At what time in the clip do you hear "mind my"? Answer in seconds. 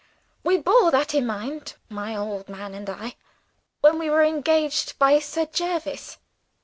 1.27-2.15